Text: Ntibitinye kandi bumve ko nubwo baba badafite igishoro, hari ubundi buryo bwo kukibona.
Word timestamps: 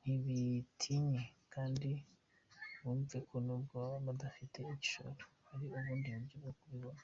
Ntibitinye 0.00 1.22
kandi 1.52 1.90
bumve 2.82 3.18
ko 3.28 3.36
nubwo 3.44 3.72
baba 3.82 3.98
badafite 4.06 4.56
igishoro, 4.62 5.22
hari 5.48 5.64
ubundi 5.68 6.04
buryo 6.12 6.36
bwo 6.40 6.52
kukibona. 6.58 7.02